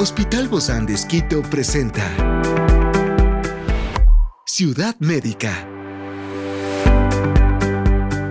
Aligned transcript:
Hospital 0.00 0.46
Bozán 0.46 0.86
de 0.86 0.94
Esquito 0.94 1.42
presenta 1.42 2.04
Ciudad 4.46 4.94
Médica. 5.00 5.66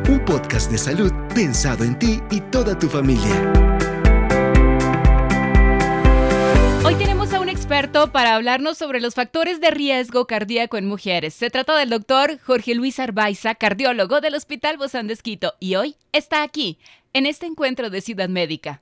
Un 0.07 0.23
podcast 0.25 0.71
de 0.71 0.77
salud 0.77 1.11
pensado 1.35 1.83
en 1.83 1.99
ti 1.99 2.21
y 2.31 2.39
toda 2.39 2.79
tu 2.79 2.87
familia. 2.87 3.51
Hoy 6.85 6.95
tenemos 6.95 7.33
a 7.33 7.41
un 7.41 7.49
experto 7.49 8.13
para 8.13 8.35
hablarnos 8.35 8.77
sobre 8.77 9.01
los 9.01 9.13
factores 9.13 9.59
de 9.59 9.69
riesgo 9.69 10.25
cardíaco 10.25 10.77
en 10.77 10.87
mujeres. 10.87 11.33
Se 11.33 11.49
trata 11.49 11.75
del 11.75 11.89
doctor 11.89 12.39
Jorge 12.39 12.75
Luis 12.75 12.97
Arbaiza, 12.97 13.55
cardiólogo 13.55 14.21
del 14.21 14.35
Hospital 14.35 14.77
Bozán 14.77 15.07
de 15.07 15.15
Esquito, 15.15 15.53
y 15.59 15.75
hoy 15.75 15.97
está 16.13 16.43
aquí, 16.43 16.79
en 17.11 17.25
este 17.25 17.45
encuentro 17.45 17.89
de 17.89 17.99
Ciudad 17.99 18.29
Médica. 18.29 18.81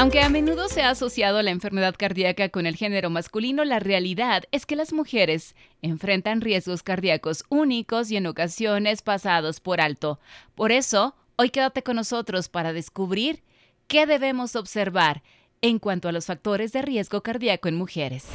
Aunque 0.00 0.20
a 0.20 0.28
menudo 0.28 0.68
se 0.68 0.82
ha 0.82 0.90
asociado 0.90 1.42
la 1.42 1.50
enfermedad 1.50 1.96
cardíaca 1.98 2.50
con 2.50 2.66
el 2.66 2.76
género 2.76 3.10
masculino, 3.10 3.64
la 3.64 3.80
realidad 3.80 4.44
es 4.52 4.64
que 4.64 4.76
las 4.76 4.92
mujeres 4.92 5.56
enfrentan 5.82 6.40
riesgos 6.40 6.84
cardíacos 6.84 7.42
únicos 7.48 8.08
y 8.12 8.16
en 8.16 8.28
ocasiones 8.28 9.02
pasados 9.02 9.58
por 9.58 9.80
alto. 9.80 10.20
Por 10.54 10.70
eso, 10.70 11.16
hoy 11.34 11.50
quédate 11.50 11.82
con 11.82 11.96
nosotros 11.96 12.48
para 12.48 12.72
descubrir 12.72 13.42
qué 13.88 14.06
debemos 14.06 14.54
observar 14.54 15.24
en 15.62 15.80
cuanto 15.80 16.08
a 16.08 16.12
los 16.12 16.26
factores 16.26 16.70
de 16.70 16.82
riesgo 16.82 17.24
cardíaco 17.24 17.66
en 17.66 17.74
mujeres. 17.74 18.26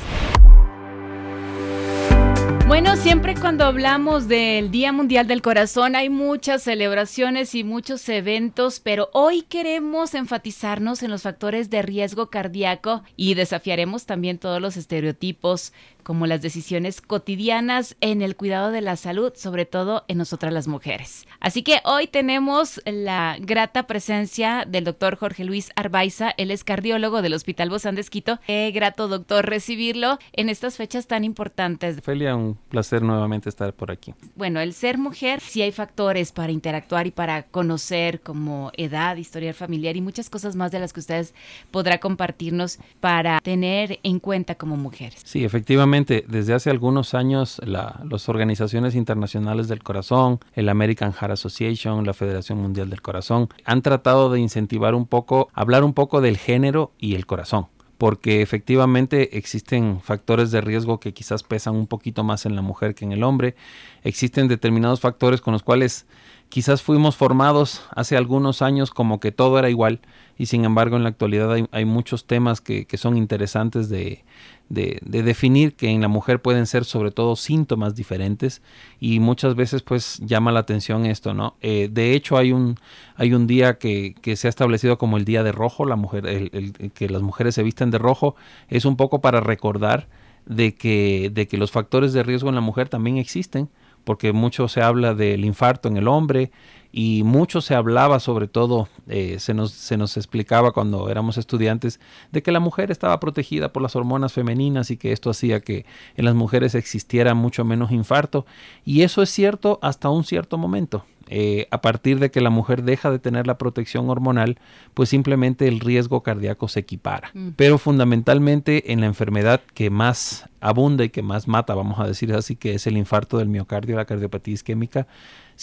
Bueno, 2.66 2.96
siempre 2.96 3.36
cuando 3.36 3.66
hablamos 3.66 4.30
del 4.30 4.72
Día 4.72 4.94
Mundial 4.94 5.28
del 5.28 5.42
Corazón 5.42 5.98
hay 5.98 6.10
muchas 6.10 6.64
celebraciones 6.64 7.56
y 7.56 7.66
muchos 7.66 8.08
eventos, 8.08 8.80
pero 8.80 9.10
hoy 9.12 9.42
queremos 9.42 10.16
enfatizarnos 10.16 11.04
en 11.04 11.12
los 11.12 11.24
factores 11.24 11.70
de 11.70 11.82
riesgo 11.82 12.30
cardíaco 12.30 13.04
y 13.18 13.34
desafiaremos 13.34 14.06
también 14.06 14.40
todos 14.40 14.62
los 14.62 14.78
estereotipos 14.78 15.74
como 16.04 16.28
las 16.28 16.42
decisiones 16.42 17.02
cotidianas 17.02 17.96
en 18.02 18.22
el 18.22 18.36
cuidado 18.36 18.72
de 18.72 18.82
la 18.82 18.96
salud, 18.96 19.34
sobre 19.36 19.66
todo 19.66 20.04
en 20.08 20.18
nosotras 20.18 20.54
las 20.54 20.68
mujeres. 20.68 21.26
Así 21.40 21.64
que 21.64 21.80
hoy 21.86 22.08
tenemos 22.08 22.82
la 22.86 23.38
grata 23.40 23.88
presencia 23.88 24.66
del 24.68 24.84
doctor 24.84 25.18
Jorge 25.18 25.44
Luis 25.44 25.72
Arbaiza, 25.76 26.34
él 26.38 26.52
es 26.52 26.64
cardiólogo 26.64 27.22
del 27.22 27.34
Hospital 27.34 27.70
Bozán 27.70 27.96
de 27.96 28.02
Esquito. 28.02 28.40
Qué 28.46 28.72
grato, 28.74 29.08
doctor, 29.08 29.46
recibirlo 29.46 30.20
en 30.34 30.50
estas 30.50 30.78
fechas 30.78 31.08
tan 31.08 31.24
importantes. 31.24 32.02
Felia, 32.02 32.36
un 32.36 32.56
placer 32.70 33.02
nuevamente 33.02 33.50
estar 33.50 33.74
por 33.74 33.92
aquí. 33.92 34.14
Bueno, 34.36 34.60
el 34.60 34.74
ser 34.74 34.98
mujer, 34.98 35.40
sí 35.40 35.62
hay 35.62 35.72
factores 35.72 36.32
para 36.32 36.52
interactuar 36.52 37.08
y 37.08 37.12
para 37.12 37.44
conocer 37.44 38.22
como 38.22 38.72
edad, 38.78 39.18
historial 39.18 39.54
familiar 39.54 39.96
y 39.96 40.02
muchas 40.02 40.30
cosas 40.30 40.56
más 40.56 40.72
de 40.72 40.80
las 40.80 40.94
que 40.94 41.00
ustedes 41.00 41.34
podrá 41.72 42.00
compartirnos 42.00 42.80
para 43.00 43.40
tener 43.40 44.00
en 44.04 44.20
cuenta 44.20 44.56
como 44.56 44.76
mujeres. 44.76 45.22
Sí, 45.24 45.44
efectivamente 45.44 45.93
desde 46.02 46.54
hace 46.56 46.72
algunos 46.72 47.14
años 47.14 47.62
las 47.64 48.28
organizaciones 48.28 48.96
internacionales 48.96 49.68
del 49.68 49.84
corazón, 49.84 50.40
el 50.54 50.70
American 50.70 51.14
Heart 51.14 51.34
Association, 51.34 52.04
la 52.06 52.14
Federación 52.14 52.58
Mundial 52.58 52.90
del 52.90 53.04
Corazón, 53.04 53.50
han 53.64 53.84
tratado 53.84 54.32
de 54.32 54.40
incentivar 54.40 54.96
un 54.96 55.06
poco, 55.06 55.50
hablar 55.54 55.84
un 55.84 55.94
poco 55.94 56.20
del 56.20 56.38
género 56.38 56.92
y 56.98 57.14
el 57.14 57.28
corazón 57.28 57.68
porque 58.00 58.42
efectivamente 58.42 59.38
existen 59.38 60.02
factores 60.02 60.52
de 60.52 60.60
riesgo 60.60 61.00
que 61.00 61.14
quizás 61.14 61.44
pesan 61.44 61.76
un 61.76 61.88
poquito 61.88 62.24
más 62.24 62.46
en 62.46 62.56
la 62.56 62.62
mujer 62.62 62.96
que 62.96 63.06
en 63.06 63.14
el 63.14 63.24
hombre. 63.24 63.56
Existen 64.04 64.50
determinados 64.50 65.00
factores 65.00 65.40
con 65.40 65.54
los 65.54 65.64
cuales 65.64 66.06
quizás 66.54 66.84
fuimos 66.84 67.16
formados 67.16 67.82
hace 67.96 68.16
algunos 68.16 68.62
años 68.62 68.92
como 68.92 69.20
que 69.20 69.32
todo 69.32 69.58
era 69.58 69.72
igual 69.72 70.02
y 70.38 70.46
sin 70.46 70.66
embargo 70.66 70.96
en 70.98 71.02
la 71.02 71.10
actualidad 71.10 71.52
hay, 71.72 71.86
muchos 71.86 72.28
temas 72.28 72.62
que, 72.62 72.86
son 72.94 73.18
interesantes 73.18 73.90
de, 73.90 74.24
de, 74.70 75.00
definir 75.02 75.74
que 75.74 75.90
en 75.90 76.02
la 76.02 76.10
mujer 76.10 76.44
pueden 76.44 76.68
ser 76.68 76.86
sobre 76.86 77.10
todo 77.10 77.36
síntomas 77.36 77.96
diferentes 77.96 78.62
y 79.00 79.20
muchas 79.20 79.56
veces 79.56 79.82
pues 79.82 80.20
llama 80.20 80.52
la 80.52 80.60
atención 80.60 81.08
esto, 81.08 81.34
¿no? 81.34 81.56
Eh, 81.62 81.90
de 81.92 82.14
hecho 82.14 82.38
hay 82.38 82.52
un, 82.52 82.76
hay 83.16 83.34
un 83.34 83.48
día 83.48 83.80
que, 83.80 84.14
se 84.36 84.48
ha 84.48 84.50
establecido 84.50 85.00
como 85.00 85.18
el 85.18 85.26
día 85.26 85.42
de 85.42 85.54
rojo, 85.54 85.86
la 85.86 85.96
mujer, 85.96 86.28
el, 86.28 86.92
que 86.94 87.10
las 87.10 87.24
mujeres 87.24 87.56
se 87.56 87.64
visten 87.64 87.90
de 87.90 87.98
rojo, 87.98 88.36
es 88.68 88.86
un 88.86 88.96
poco 88.96 89.22
para 89.22 89.40
recordar 89.40 90.08
de 90.46 90.76
que, 90.76 91.32
de 91.34 91.48
que 91.48 91.58
los 91.58 91.72
factores 91.72 92.14
de 92.14 92.22
riesgo 92.22 92.50
en 92.50 92.56
la 92.56 92.62
mujer 92.62 92.90
también 92.90 93.18
existen, 93.18 93.70
porque 94.04 94.34
mucho 94.34 94.68
se 94.68 94.82
habla 94.82 95.14
del 95.14 95.46
infarto 95.46 95.88
en 95.88 95.98
el 95.98 96.08
hombre, 96.08 96.52
y 96.96 97.24
mucho 97.24 97.60
se 97.60 97.74
hablaba, 97.74 98.20
sobre 98.20 98.48
todo, 98.48 98.88
eh, 99.08 99.38
se, 99.40 99.56
nos, 99.56 99.72
se 99.72 99.98
nos 99.98 100.16
explicaba 100.16 100.74
cuando 100.74 101.10
éramos 101.10 101.40
estudiantes, 101.40 102.00
de 102.32 102.44
que 102.44 102.52
la 102.52 102.60
mujer 102.60 102.92
estaba 102.92 103.20
protegida 103.20 103.74
por 103.74 103.82
las 103.82 103.96
hormonas 103.96 104.32
femeninas 104.32 104.92
y 104.92 104.98
que 104.98 105.12
esto 105.12 105.32
hacía 105.32 105.60
que 105.60 105.88
en 106.16 106.26
las 106.26 106.36
mujeres 106.36 106.76
existiera 106.76 107.34
mucho 107.34 107.66
menos 107.66 107.92
infarto. 107.92 108.46
Y 108.86 109.02
eso 109.02 109.24
es 109.24 109.32
cierto 109.32 109.80
hasta 109.82 110.10
un 110.10 110.24
cierto 110.24 110.60
momento. 110.60 111.04
Eh, 111.28 111.68
a 111.72 111.82
partir 111.82 112.20
de 112.20 112.32
que 112.32 112.42
la 112.42 112.50
mujer 112.50 112.84
deja 112.84 113.10
de 113.10 113.18
tener 113.18 113.48
la 113.48 113.58
protección 113.58 114.10
hormonal, 114.10 114.58
pues 114.94 115.10
simplemente 115.10 115.68
el 115.68 115.80
riesgo 115.80 116.22
cardíaco 116.22 116.68
se 116.68 116.82
equipara. 116.82 117.32
Mm. 117.34 117.50
Pero 117.56 117.78
fundamentalmente 117.78 118.92
en 118.92 119.00
la 119.00 119.08
enfermedad 119.08 119.62
que 119.74 119.90
más 119.90 120.50
abunda 120.60 121.04
y 121.04 121.10
que 121.10 121.22
más 121.22 121.48
mata, 121.48 121.76
vamos 121.76 122.00
a 122.00 122.08
decir 122.08 122.34
así, 122.34 122.56
que 122.56 122.74
es 122.74 122.88
el 122.88 122.98
infarto 122.98 123.38
del 123.38 123.48
miocardio, 123.48 123.96
la 123.96 124.06
cardiopatía 124.06 124.54
isquémica, 124.54 125.08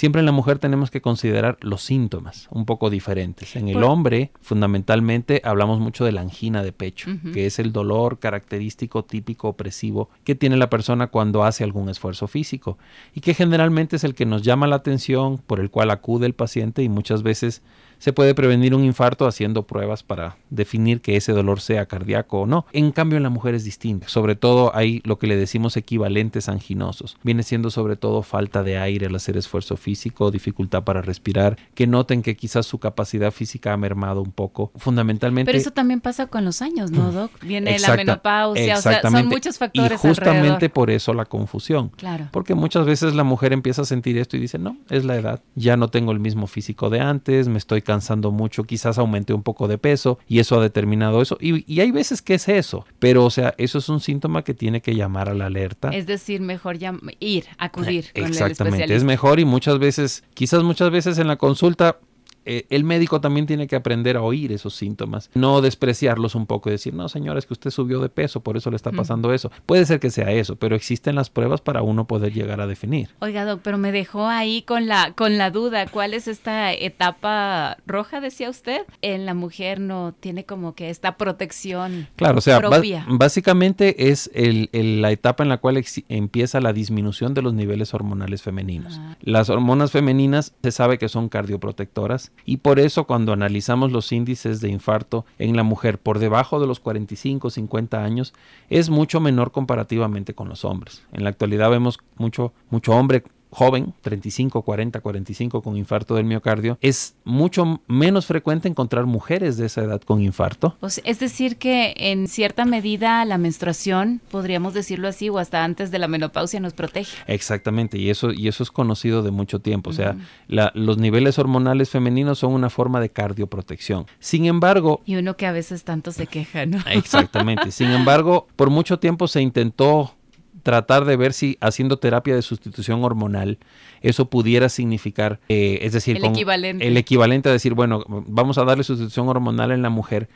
Siempre 0.01 0.21
en 0.21 0.25
la 0.25 0.33
mujer 0.33 0.59
tenemos 0.59 0.91
que 0.91 1.03
considerar 1.03 1.59
los 1.61 1.83
síntomas 1.83 2.49
un 2.51 2.65
poco 2.65 2.89
diferentes. 2.89 3.55
En 3.55 3.69
el 3.69 3.83
hombre, 3.83 4.31
fundamentalmente, 4.41 5.43
hablamos 5.45 5.79
mucho 5.79 6.07
de 6.07 6.13
la 6.13 6.23
angina 6.23 6.63
de 6.63 6.73
pecho, 6.73 7.11
que 7.35 7.45
es 7.45 7.59
el 7.59 7.71
dolor 7.71 8.19
característico, 8.19 9.05
típico, 9.05 9.49
opresivo 9.49 10.09
que 10.25 10.35
tiene 10.35 10.57
la 10.57 10.71
persona 10.71 11.09
cuando 11.09 11.45
hace 11.45 11.65
algún 11.65 11.91
esfuerzo 11.91 12.29
físico 12.29 12.79
y 13.15 13.21
que 13.21 13.35
generalmente 13.35 13.97
es 13.97 14.05
el 14.05 14.15
que 14.15 14.25
nos 14.25 14.41
llama 14.41 14.67
la 14.67 14.77
atención, 14.77 15.37
por 15.37 15.61
el 15.61 15.69
cual 15.69 15.91
acude 15.91 16.25
el 16.25 16.33
paciente 16.33 16.83
y 16.83 16.89
muchas 16.89 17.23
veces 17.23 17.61
se 18.01 18.13
puede 18.13 18.35
prevenir 18.35 18.75
un 18.75 18.83
infarto 18.83 19.27
haciendo 19.27 19.67
pruebas 19.67 20.03
para 20.03 20.37
definir 20.49 21.03
que 21.03 21.17
ese 21.17 21.33
dolor 21.33 21.61
sea 21.61 21.87
cardíaco 21.87 22.41
o 22.41 22.47
no. 22.47 22.67
En 22.73 22.91
cambio, 22.93 23.19
en 23.19 23.23
la 23.23 23.31
mujer 23.31 23.55
es 23.55 23.63
distinto. 23.63 24.09
Sobre 24.09 24.35
todo 24.35 24.75
hay 24.75 25.01
lo 25.05 25.19
que 25.19 25.27
le 25.27 25.37
decimos 25.37 25.77
equivalentes 25.77 26.49
anginosos. 26.49 27.19
Viene 27.23 27.43
siendo 27.43 27.71
sobre 27.71 27.97
todo 27.97 28.23
falta 28.23 28.63
de 28.63 28.79
aire 28.79 29.07
al 29.07 29.15
hacer 29.15 29.37
esfuerzo 29.37 29.77
físico, 29.77 30.31
dificultad 30.31 30.83
para 30.83 31.03
respirar, 31.03 31.59
que 31.75 31.87
noten 31.87 32.23
que 32.23 32.37
quizás 32.37 32.67
su 32.67 32.79
capacidad 32.79 33.31
física 33.31 33.75
ha 33.75 33.77
mermado 33.77 34.23
un 34.23 34.33
poco. 34.33 34.73
Fundamentalmente. 34.77 35.47
Pero 35.47 35.59
eso 35.59 35.71
también 35.71 36.01
pasa 36.01 36.27
con 36.27 36.45
los 36.45 36.63
años, 36.63 36.91
¿no, 36.91 37.13
Doc? 37.13 37.31
Viene 37.43 37.79
la 37.79 37.97
menopausia, 37.97 38.79
o 38.79 38.81
sea, 38.81 39.03
son 39.03 39.27
muchos 39.29 39.59
factores. 39.59 40.03
Y 40.03 40.09
justamente 40.09 40.71
por 40.71 40.91
eso 40.91 41.13
la 41.13 41.27
confusión. 41.27 41.91
Claro. 41.91 42.29
Porque 42.33 42.55
muchas 42.55 42.87
veces 42.87 43.15
la 43.15 43.25
mujer 43.25 43.53
empieza 43.53 43.83
a 43.83 43.85
sentir 43.85 44.17
esto 44.17 44.39
y 44.39 44.41
dice, 44.41 44.59
no, 44.59 44.79
es 44.89 45.05
la 45.05 45.17
edad. 45.17 45.43
Ya 45.55 45.77
no 45.77 45.89
tengo 45.89 46.13
el 46.13 46.19
mismo 46.19 46.47
físico 46.47 46.89
de 46.89 47.01
antes, 47.01 47.49
me 47.49 47.59
estoy 47.59 47.83
cansando 47.91 48.31
mucho, 48.31 48.63
quizás 48.63 48.99
aumenté 48.99 49.35
un 49.35 49.43
poco 49.43 49.67
de 49.67 49.77
peso 49.77 50.21
y 50.29 50.39
eso 50.39 50.57
ha 50.57 50.63
determinado 50.63 51.21
eso. 51.21 51.37
Y, 51.41 51.81
hay 51.81 51.91
veces 51.91 52.23
que 52.23 52.35
es 52.35 52.49
eso, 52.49 52.87
pero 53.01 53.25
o 53.25 53.31
sea, 53.31 53.53
eso 53.59 53.79
es 53.79 53.89
un 53.89 53.99
síntoma 53.99 54.45
que 54.45 54.55
tiene 54.55 54.81
que 54.81 54.95
llamar 54.95 55.29
a 55.29 55.35
la 55.35 55.47
alerta. 55.47 55.89
Es 55.89 56.07
decir, 56.07 56.41
mejor 56.41 56.77
ir, 57.19 57.47
acudir. 57.59 58.13
Con 58.15 58.27
Exactamente, 58.27 58.95
es 58.95 59.03
mejor 59.03 59.41
y 59.41 59.45
muchas 59.45 59.81
veces, 59.81 60.23
quizás 60.35 60.63
muchas 60.63 60.93
veces 60.93 61.19
en 61.19 61.27
la 61.27 61.35
consulta 61.35 61.99
eh, 62.45 62.67
el 62.71 62.85
médico 62.85 63.21
también 63.21 63.47
tiene 63.47 63.67
que 63.67 63.77
aprender 63.77 64.17
a 64.17 64.23
oír 64.23 64.53
esos 64.53 64.75
síntomas, 64.75 65.31
no 65.35 65.61
despreciarlos 65.61 66.35
un 66.35 66.47
poco 66.47 66.69
y 66.69 66.73
decir, 66.73 66.95
no, 66.95 67.09
señora, 67.09 67.39
es 67.39 67.47
que 67.47 67.55
usted 67.55 67.71
subió 67.71 68.01
de 68.01 68.09
peso, 68.09 68.41
por 68.41 68.57
eso 68.57 68.71
le 68.71 68.77
está 68.77 68.93
pasando 68.93 69.33
eso. 69.33 69.51
Puede 69.67 69.87
ser 69.87 70.01
que 70.01 70.11
sea 70.11 70.31
eso, 70.31 70.57
pero 70.57 70.75
existen 70.77 71.15
las 71.15 71.31
pruebas 71.31 71.61
para 71.61 71.83
uno 71.83 72.07
poder 72.07 72.33
llegar 72.33 72.61
a 72.61 72.67
definir. 72.67 73.11
Oiga, 73.21 73.45
doc, 73.45 73.61
pero 73.63 73.79
me 73.79 73.93
dejó 73.93 74.27
ahí 74.27 74.63
con 74.63 74.87
la, 74.87 75.13
con 75.13 75.39
la 75.39 75.51
duda, 75.51 75.87
¿cuál 75.87 76.15
es 76.15 76.29
esta 76.29 76.73
etapa 76.73 77.77
roja, 77.87 78.21
decía 78.21 78.51
usted? 78.51 78.83
En 79.03 79.27
la 79.27 79.35
mujer 79.35 79.81
no 79.81 80.15
tiene 80.19 80.45
como 80.45 80.75
que 80.75 80.91
esta 80.91 81.17
protección. 81.17 82.09
Claro, 82.17 82.39
o 82.39 82.41
sea, 82.41 82.61
básicamente 83.09 84.11
es 84.11 84.31
el, 84.35 84.71
la 84.73 85.11
etapa 85.11 85.43
en 85.43 85.49
la 85.49 85.59
cual 85.59 85.83
empieza 86.09 86.61
la 86.61 86.73
disminución 86.73 87.35
de 87.35 87.43
los 87.43 87.55
niveles 87.55 87.95
hormonales 87.95 88.43
femeninos. 88.43 88.99
Ah. 88.99 89.17
Las 89.21 89.51
hormonas 89.51 89.93
femeninas 89.93 90.55
se 90.63 90.73
sabe 90.73 90.99
que 90.99 91.09
son 91.09 91.29
cardioprotectoras 91.29 92.33
y 92.45 92.59
por 92.59 92.79
eso 92.79 93.05
cuando 93.05 93.33
analizamos 93.33 93.93
los 93.93 94.13
índices 94.13 94.61
de 94.61 94.69
infarto 94.69 95.25
en 95.39 95.57
la 95.57 95.63
mujer 95.63 95.99
por 95.99 96.19
debajo 96.19 96.61
de 96.61 96.67
los 96.67 96.81
45 96.81 97.51
50 97.51 98.03
años 98.03 98.33
es 98.69 98.91
mucho 98.91 99.21
menor 99.21 99.53
comparativamente 99.53 100.35
con 100.35 100.49
los 100.49 100.65
hombres. 100.65 101.03
En 101.13 101.25
la 101.25 101.31
actualidad 101.31 101.71
vemos 101.71 101.99
mucho 102.17 102.53
mucho 102.71 102.93
hombre 102.93 103.25
joven, 103.51 103.95
35, 104.01 104.63
40, 104.63 105.01
45 105.01 105.63
con 105.63 105.77
infarto 105.77 106.15
del 106.15 106.25
miocardio, 106.25 106.79
es 106.81 107.15
mucho 107.25 107.81
menos 107.87 108.27
frecuente 108.27 108.69
encontrar 108.69 109.07
mujeres 109.07 109.57
de 109.57 109.67
esa 109.67 109.83
edad 109.83 110.01
con 110.01 110.21
infarto. 110.21 110.77
es 111.05 111.19
decir, 111.19 111.57
que 111.57 111.95
en 111.97 112.29
cierta 112.29 112.65
medida 112.65 113.25
la 113.25 113.39
menstruación, 113.39 114.21
podríamos 114.31 114.75
decirlo 114.75 115.09
así, 115.09 115.29
o 115.29 115.39
hasta 115.39 115.65
antes 115.65 115.91
de 115.91 115.99
la 115.99 116.09
menopausia 116.09 116.61
nos 116.61 116.73
protege. 116.73 117.17
Exactamente, 117.27 117.99
y 117.99 118.11
eso, 118.11 118.33
y 118.33 118.49
eso 118.49 118.63
es 118.63 118.71
conocido 118.71 119.23
de 119.23 119.31
mucho 119.31 119.61
tiempo. 119.61 119.91
O 119.91 119.93
sea, 119.93 120.17
los 120.49 120.99
niveles 120.99 121.39
hormonales 121.39 121.91
femeninos 121.91 122.39
son 122.39 122.53
una 122.53 122.71
forma 122.71 123.01
de 123.01 123.11
cardioprotección. 123.11 124.07
Sin 124.19 124.47
embargo... 124.47 125.01
Y 125.05 125.17
uno 125.17 125.37
que 125.37 125.47
a 125.47 125.53
veces 125.53 125.85
tanto 125.85 126.13
se 126.13 126.27
queja, 126.27 126.67
¿no? 126.67 126.79
Exactamente. 126.91 127.73
Sin 127.73 127.91
embargo, 127.91 128.47
por 128.57 128.71
mucho 128.71 128.99
tiempo 128.99 129.29
se 129.29 129.41
intentó 129.41 130.15
tratar 130.63 131.05
de 131.05 131.17
ver 131.17 131.33
si 131.33 131.57
haciendo 131.61 131.99
terapia 131.99 132.35
de 132.35 132.43
sustitución 132.43 133.03
hormonal 133.05 133.59
eso 134.03 134.31
pudiera 134.31 134.69
significar, 134.69 135.41
eh, 135.49 135.81
es 135.83 135.93
decir, 135.93 136.17
el, 136.17 136.25
equivalente. 136.25 136.87
el 136.87 136.97
equivalente 136.97 137.49
a 137.49 137.53
decir, 137.53 137.75
bueno, 137.75 138.05
vamos 138.09 138.57
a 138.59 138.65
darle 138.65 138.83
sustitución 138.83 139.29
hormonal 139.29 139.73
en 139.73 139.83
la 139.83 139.91
mujer 139.91 140.29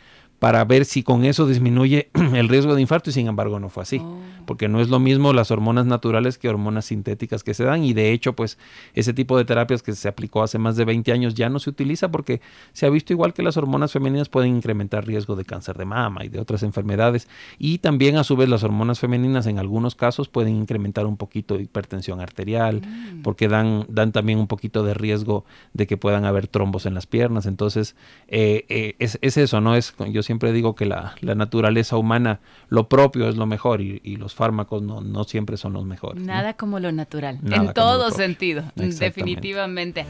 para 0.45 0.63
ver 0.67 0.85
si 0.85 1.03
con 1.03 1.25
eso 1.25 1.47
disminuye 1.47 2.11
el 2.35 2.51
riesgo 2.51 2.75
de 2.75 2.83
infarto 2.83 3.09
y 3.09 3.15
sin 3.15 3.29
embargo 3.29 3.59
no 3.61 3.71
fue 3.71 3.85
así, 3.85 3.97
oh. 4.03 4.19
porque 4.45 4.69
no 4.69 4.83
es 4.83 4.91
lo 4.91 5.01
mismo 5.01 5.33
las 5.33 5.51
hormonas 5.51 5.87
naturales 5.87 6.37
que 6.37 6.51
hormonas 6.51 6.85
sintéticas 6.85 7.43
que 7.43 7.55
se 7.55 7.65
dan 7.65 7.83
y 7.83 7.95
de 7.95 8.13
hecho 8.13 8.35
pues 8.35 8.59
ese 8.93 9.15
tipo 9.15 9.39
de 9.39 9.47
terapias 9.47 9.83
que 9.83 9.95
se 9.95 10.07
aplicó 10.07 10.43
hace 10.43 10.59
más 10.59 10.77
de 10.77 10.85
20 10.85 11.13
años 11.13 11.33
ya 11.33 11.49
no 11.49 11.61
se 11.61 11.71
utiliza 11.71 12.11
porque 12.11 12.43
se 12.75 12.85
ha 12.85 12.91
visto 12.91 13.15
igual 13.15 13.33
que 13.33 13.43
las 13.43 13.57
hormonas 13.57 13.93
femeninas 13.93 14.29
pueden 14.29 14.55
incrementar 14.55 15.07
riesgo 15.07 15.35
de 15.35 15.47
cáncer 15.47 15.79
de 15.79 15.87
mama 15.87 16.27
y 16.27 16.29
de 16.29 16.41
otras 16.41 16.63
enfermedades 16.63 17.27
y 17.59 17.79
también 17.79 18.19
a 18.19 18.23
su 18.23 18.37
vez 18.37 18.51
las 18.51 18.65
hormonas 18.65 19.01
femeninas 19.01 19.47
en 19.47 19.59
algunos 19.59 19.95
casos 19.95 20.29
pueden 20.29 20.57
incrementar 20.57 21.07
un 21.07 21.17
poquito 21.17 21.57
de 21.57 21.63
hipertensión 21.63 22.21
arterial 22.21 22.83
mm. 22.83 23.23
porque 23.23 23.49
dan, 23.49 23.87
dan 23.89 24.13
también 24.13 24.39
un 24.39 24.47
poquito 24.47 24.83
de 24.83 24.93
riesgo 24.93 25.47
de 25.73 25.87
que 25.87 25.97
puedan 25.97 26.27
haber 26.27 26.49
trombos 26.49 26.85
en 26.85 26.93
las 26.93 27.07
piernas 27.07 27.47
entonces 27.47 27.97
eh, 28.29 28.67
eh, 28.69 28.95
es, 28.99 29.19
es, 29.23 29.39
eso, 29.39 29.63
¿no? 29.63 29.75
Es, 29.75 29.95
yo 30.13 30.23
siempre 30.23 30.34
digo 30.39 30.75
que 30.75 30.87
la, 30.87 31.15
naturaleza 31.23 31.97
humana, 31.97 32.41
lo 32.69 32.89
propio 32.89 33.29
es 33.29 33.37
lo 33.37 33.47
mejor 33.47 33.81
y, 33.81 34.17
los 34.17 34.35
fármacos 34.35 34.83
no, 34.83 35.01
no, 35.01 35.25
siempre 35.25 35.57
son 35.57 35.73
los 35.73 35.85
mejores. 35.85 36.23
Nada 36.23 36.55
como 36.55 36.79
lo 36.79 36.93
natural, 36.93 37.41
en 37.51 37.73
todo 37.73 38.11
sentido, 38.11 38.65
definitivamente. 38.77 40.07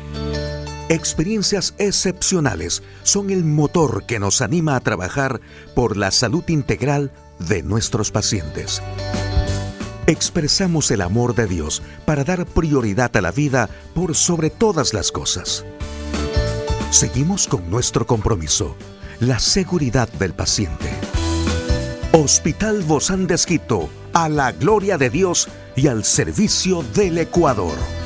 Experiencias 0.90 1.74
excepcionales 1.78 2.82
son 3.02 3.30
el 3.30 3.42
motor 3.44 4.04
que 4.04 4.18
nos 4.18 4.42
anima 4.42 4.76
a 4.76 4.80
trabajar 4.80 5.40
por 5.74 5.96
la 5.96 6.10
salud 6.10 6.44
integral 6.48 7.10
de 7.38 7.62
nuestros 7.62 8.10
pacientes. 8.10 8.82
Expresamos 10.06 10.90
el 10.90 11.00
amor 11.00 11.34
de 11.34 11.46
Dios 11.46 11.82
para 12.04 12.24
dar 12.24 12.44
prioridad 12.44 13.16
a 13.16 13.22
la 13.22 13.32
vida 13.32 13.70
por 13.94 14.14
sobre 14.14 14.50
todas 14.50 14.92
las 14.92 15.10
cosas. 15.10 15.64
Seguimos 16.90 17.48
con 17.48 17.70
nuestro 17.70 18.06
compromiso 18.06 18.76
la 19.20 19.38
seguridad 19.38 20.08
del 20.18 20.32
paciente. 20.34 20.90
Hospital 22.12 22.82
Bozán 22.82 23.26
de 23.26 23.34
a 24.12 24.28
la 24.28 24.52
gloria 24.52 24.98
de 24.98 25.10
Dios 25.10 25.48
y 25.76 25.88
al 25.88 26.04
servicio 26.04 26.84
del 26.94 27.18
Ecuador. 27.18 28.03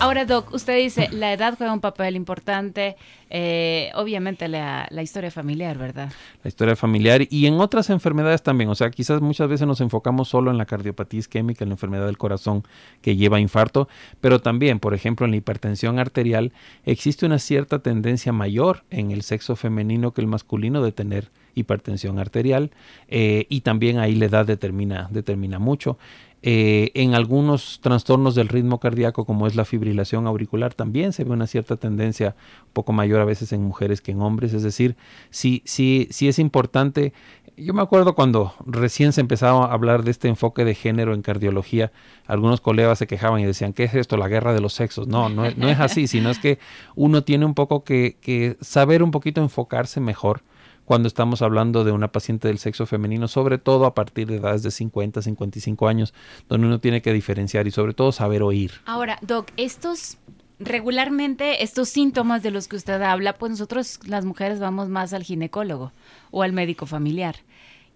Ahora, 0.00 0.24
Doc, 0.24 0.54
usted 0.54 0.76
dice, 0.76 1.08
la 1.10 1.32
edad 1.32 1.56
juega 1.58 1.72
un 1.72 1.80
papel 1.80 2.14
importante, 2.14 2.96
eh, 3.30 3.90
obviamente 3.96 4.46
la, 4.46 4.88
historia 5.02 5.32
familiar, 5.32 5.76
¿verdad? 5.76 6.12
La 6.44 6.48
historia 6.48 6.76
familiar 6.76 7.22
y 7.28 7.46
en 7.46 7.54
otras 7.60 7.90
enfermedades 7.90 8.44
también, 8.44 8.70
o 8.70 8.76
sea, 8.76 8.92
quizás 8.92 9.20
muchas 9.20 9.48
veces 9.48 9.66
nos 9.66 9.80
enfocamos 9.80 10.28
solo 10.28 10.52
en 10.52 10.56
la 10.56 10.66
cardiopatía 10.66 11.18
isquémica, 11.18 11.64
en 11.64 11.70
la 11.70 11.74
enfermedad 11.74 12.06
del 12.06 12.16
corazón 12.16 12.62
que 13.02 13.16
lleva 13.16 13.40
infarto, 13.40 13.88
pero 14.20 14.40
también, 14.40 14.78
por 14.78 14.94
ejemplo, 14.94 15.26
en 15.26 15.32
la 15.32 15.38
hipertensión 15.38 15.98
arterial 15.98 16.52
existe 16.84 17.26
una 17.26 17.40
cierta 17.40 17.80
tendencia 17.80 18.32
mayor 18.32 18.84
en 18.90 19.10
el 19.10 19.22
sexo 19.22 19.56
femenino 19.56 20.12
que 20.12 20.20
el 20.20 20.28
masculino 20.28 20.80
de 20.80 20.92
tener 20.92 21.28
hipertensión 21.58 22.18
arterial 22.18 22.70
eh, 23.08 23.46
y 23.48 23.62
también 23.62 23.98
ahí 23.98 24.14
la 24.14 24.26
edad 24.26 24.46
determina, 24.46 25.08
determina 25.10 25.58
mucho. 25.58 25.98
Eh, 26.40 26.92
en 26.94 27.14
algunos 27.14 27.80
trastornos 27.80 28.36
del 28.36 28.46
ritmo 28.46 28.78
cardíaco, 28.78 29.24
como 29.24 29.48
es 29.48 29.56
la 29.56 29.64
fibrilación 29.64 30.28
auricular, 30.28 30.72
también 30.72 31.12
se 31.12 31.24
ve 31.24 31.30
una 31.30 31.48
cierta 31.48 31.76
tendencia 31.76 32.36
un 32.66 32.72
poco 32.72 32.92
mayor 32.92 33.20
a 33.20 33.24
veces 33.24 33.52
en 33.52 33.62
mujeres 33.64 34.00
que 34.00 34.12
en 34.12 34.22
hombres. 34.22 34.54
Es 34.54 34.62
decir, 34.62 34.96
sí, 35.30 35.62
sí, 35.64 36.06
sí 36.10 36.28
es 36.28 36.38
importante. 36.38 37.12
Yo 37.56 37.74
me 37.74 37.82
acuerdo 37.82 38.14
cuando 38.14 38.54
recién 38.66 39.12
se 39.12 39.20
empezaba 39.20 39.66
a 39.66 39.72
hablar 39.72 40.04
de 40.04 40.12
este 40.12 40.28
enfoque 40.28 40.64
de 40.64 40.76
género 40.76 41.12
en 41.12 41.22
cardiología, 41.22 41.90
algunos 42.26 42.60
colegas 42.60 43.00
se 43.00 43.08
quejaban 43.08 43.40
y 43.40 43.44
decían, 43.44 43.72
¿qué 43.72 43.84
es 43.84 43.94
esto? 43.94 44.16
La 44.16 44.28
guerra 44.28 44.54
de 44.54 44.60
los 44.60 44.74
sexos. 44.74 45.08
No, 45.08 45.28
no, 45.28 45.50
no 45.56 45.68
es 45.68 45.80
así, 45.80 46.06
sino 46.06 46.30
es 46.30 46.38
que 46.38 46.60
uno 46.94 47.24
tiene 47.24 47.46
un 47.46 47.54
poco 47.54 47.82
que, 47.82 48.16
que 48.20 48.56
saber 48.60 49.02
un 49.02 49.10
poquito 49.10 49.40
enfocarse 49.40 49.98
mejor 49.98 50.42
cuando 50.88 51.06
estamos 51.06 51.42
hablando 51.42 51.84
de 51.84 51.92
una 51.92 52.10
paciente 52.10 52.48
del 52.48 52.56
sexo 52.56 52.86
femenino, 52.86 53.28
sobre 53.28 53.58
todo 53.58 53.84
a 53.84 53.92
partir 53.94 54.26
de 54.26 54.36
edades 54.36 54.62
de 54.62 54.70
50, 54.70 55.20
55 55.20 55.86
años, 55.86 56.14
donde 56.48 56.66
uno 56.66 56.80
tiene 56.80 57.02
que 57.02 57.12
diferenciar 57.12 57.66
y 57.66 57.70
sobre 57.70 57.92
todo 57.92 58.10
saber 58.10 58.42
oír. 58.42 58.72
Ahora, 58.86 59.18
Doc, 59.20 59.50
estos 59.58 60.16
regularmente 60.58 61.62
estos 61.62 61.90
síntomas 61.90 62.42
de 62.42 62.52
los 62.52 62.68
que 62.68 62.76
usted 62.76 63.02
habla, 63.02 63.34
pues 63.34 63.50
nosotros 63.50 64.00
las 64.06 64.24
mujeres 64.24 64.60
vamos 64.60 64.88
más 64.88 65.12
al 65.12 65.24
ginecólogo 65.24 65.92
o 66.30 66.42
al 66.42 66.54
médico 66.54 66.86
familiar 66.86 67.36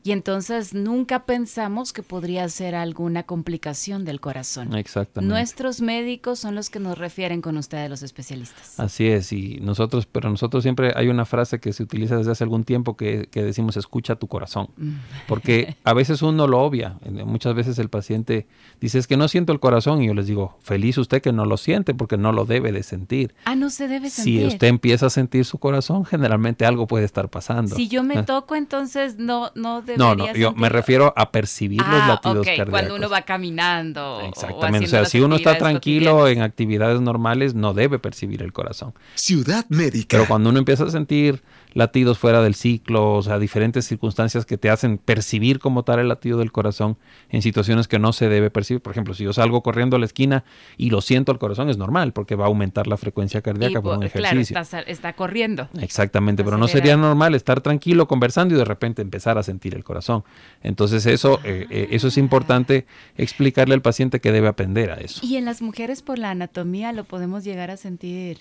y 0.05 0.13
entonces 0.13 0.75
nunca 0.75 1.25
pensamos 1.25 1.93
que 1.93 2.03
podría 2.03 2.49
ser 2.49 2.75
alguna 2.75 3.23
complicación 3.23 4.05
del 4.05 4.21
corazón. 4.21 4.75
Exactamente. 4.75 5.33
Nuestros 5.33 5.81
médicos 5.81 6.41
son 6.41 6.55
los 6.55 6.71
que 6.71 6.81
nos 6.81 6.99
refieren 6.99 7.41
con 7.41 7.57
ustedes, 7.57 7.89
los 7.89 8.03
especialistas. 8.03 8.81
Así 8.81 9.07
es, 9.07 9.33
y 9.33 9.59
nosotros, 9.61 10.07
pero 10.07 10.29
nosotros 10.29 10.63
siempre 10.63 10.93
hay 10.97 11.09
una 11.09 11.25
frase 11.25 11.61
que 11.61 11.73
se 11.73 11.83
utiliza 11.83 12.17
desde 12.17 12.33
hace 12.33 12.45
algún 12.45 12.65
tiempo 12.65 12.97
que, 12.97 13.29
decimos 13.33 13.77
escucha 13.77 14.17
tu 14.17 14.29
corazón, 14.29 14.69
mm. 14.77 14.93
porque 15.29 15.77
a 15.85 15.95
veces 15.95 16.23
uno 16.23 16.47
lo 16.47 16.61
obvia, 16.61 16.99
muchas 17.25 17.55
veces 17.55 17.79
el 17.79 17.89
paciente 17.89 18.47
dice 18.81 18.99
es 18.99 19.07
que 19.07 19.17
no 19.17 19.29
siento 19.29 19.53
el 19.53 19.61
corazón 19.61 20.03
y 20.03 20.07
yo 20.07 20.15
les 20.15 20.27
digo, 20.27 20.59
feliz 20.63 20.99
usted 20.99 21.23
que 21.23 21.33
no 21.33 21.45
lo 21.45 21.57
siente 21.57 21.95
porque 21.95 22.17
no 22.17 22.33
lo 22.33 22.45
debe 22.45 22.73
de 22.73 22.83
sentir. 22.83 23.35
Ah, 23.45 23.55
no 23.55 23.71
se 23.71 23.89
debe 23.89 24.11
sentir. 24.11 24.41
Si 24.41 24.47
usted 24.47 24.67
empieza 24.69 25.07
a 25.07 25.11
sentir 25.11 25.45
su 25.45 25.59
corazón, 25.59 26.05
generalmente 26.05 26.67
algo 26.67 26.87
puede 26.87 27.05
estar 27.05 27.29
pasando. 27.29 27.77
Si 27.77 27.89
yo 27.89 28.03
me 28.03 28.23
toco, 28.23 28.57
entonces 28.57 29.17
no, 29.19 29.51
no 29.55 29.83
no, 29.97 30.15
no, 30.15 30.33
yo 30.35 30.53
me 30.53 30.69
refiero 30.69 31.13
a 31.17 31.31
percibir 31.31 31.81
los 31.81 32.03
ah, 32.03 32.09
latidos 32.09 32.47
cardíacos. 32.47 32.71
cuando 32.71 32.95
uno 32.95 33.09
va 33.09 33.23
caminando. 33.23 34.21
Exactamente, 34.23 34.87
o, 34.87 34.91
sea, 34.91 35.05
si 35.05 35.21
uno 35.21 35.37
está 35.37 35.59
tranquilo 35.59 36.29
en 36.29 36.43
actividades 36.43 37.01
normales, 37.01 37.55
no 37.55 37.75
debe 37.75 37.99
percibir 37.99 38.43
el 38.43 38.53
corazón. 38.53 38.95
Ciudad 39.15 39.67
médica. 39.69 40.17
Pero 40.17 40.27
cuando 40.27 40.51
uno 40.51 40.59
empieza 40.59 40.85
a 40.85 40.91
sentir 40.91 41.43
latidos 41.75 42.19
fuera 42.19 42.43
del 42.43 42.55
ciclo, 42.55 43.15
o 43.15 43.23
sea, 43.23 43.39
diferentes 43.39 43.87
circunstancias 43.87 44.45
que 44.45 44.59
te 44.59 44.71
hacen 44.71 44.99
percibir 44.99 45.59
como 45.59 45.85
tal 45.85 46.01
el 46.01 46.09
latido 46.09 46.39
del 46.39 46.53
corazón 46.53 46.99
en 47.31 47.43
situaciones 47.43 47.89
que 47.89 47.99
no 47.99 48.13
se 48.13 48.29
debe 48.29 48.51
percibir. 48.51 48.83
Por 48.83 48.93
ejemplo, 48.93 49.15
si 49.15 49.25
yo 49.25 49.33
salgo 49.33 49.63
corriendo 49.63 49.97
a 49.97 49.99
la 49.99 50.07
esquina 50.07 50.45
y 50.77 50.91
lo 50.91 51.01
siento 51.01 51.33
el 51.33 51.39
corazón, 51.39 51.71
es 51.71 51.79
normal 51.79 52.13
porque 52.13 52.35
va 52.35 52.45
a 52.45 52.49
aumentar 52.49 52.87
la 52.87 52.97
frecuencia 52.97 53.43
cardíaca 53.43 53.81
por 53.81 53.97
un 53.97 54.05
ejercicio. 54.05 54.55
Claro, 54.55 54.87
está, 54.87 55.13
corriendo. 55.15 55.69
Exactamente, 55.81 56.45
pero 56.45 56.59
no 56.59 56.69
sería 56.69 56.97
normal 56.97 57.35
estar 57.35 57.61
tranquilo 57.61 58.07
conversando 58.09 58.55
y 58.55 58.59
de 58.59 58.65
repente 58.65 59.03
empezar 59.03 59.39
a 59.39 59.43
sentir 59.43 59.75
el 59.75 59.82
corazón. 59.85 60.25
Entonces 60.63 61.07
eso, 61.07 61.41
eh, 61.45 61.67
eh, 61.71 61.89
eso 61.91 62.09
es 62.09 62.19
importante 62.19 62.87
explicarle 63.17 63.75
al 63.75 63.83
paciente 63.83 64.21
que 64.21 64.33
debe 64.33 64.49
aprender 64.49 64.91
a 64.91 64.97
eso. 64.97 65.21
Y 65.25 65.37
en 65.37 65.45
las 65.45 65.63
mujeres 65.63 66.03
por 66.03 66.19
la 66.19 66.31
anatomía 66.31 66.93
lo 66.93 67.05
podemos 67.05 67.45
llegar 67.45 67.71
a 67.71 67.77
sentir. 67.77 68.39